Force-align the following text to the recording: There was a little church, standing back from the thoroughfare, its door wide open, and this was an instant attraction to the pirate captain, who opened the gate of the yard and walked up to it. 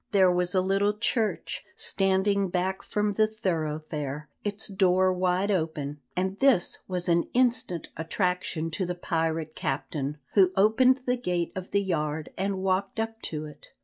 There 0.13 0.31
was 0.31 0.55
a 0.55 0.61
little 0.61 0.93
church, 0.97 1.63
standing 1.75 2.49
back 2.49 2.81
from 2.81 3.13
the 3.13 3.27
thoroughfare, 3.27 4.29
its 4.43 4.67
door 4.67 5.13
wide 5.13 5.51
open, 5.51 5.99
and 6.15 6.39
this 6.39 6.79
was 6.87 7.07
an 7.07 7.27
instant 7.35 7.89
attraction 7.95 8.71
to 8.71 8.85
the 8.87 8.95
pirate 8.95 9.55
captain, 9.55 10.17
who 10.33 10.53
opened 10.55 11.01
the 11.05 11.17
gate 11.17 11.51
of 11.55 11.69
the 11.69 11.83
yard 11.83 12.29
and 12.35 12.63
walked 12.63 12.99
up 12.99 13.21
to 13.21 13.45
it. 13.45 13.67